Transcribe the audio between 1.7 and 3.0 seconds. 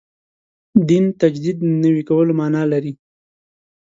نوي کولو معنا لري.